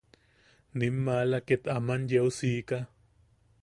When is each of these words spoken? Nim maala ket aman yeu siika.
Nim 0.77 0.95
maala 1.05 1.39
ket 1.47 1.63
aman 1.75 2.01
yeu 2.11 2.27
siika. 2.37 2.77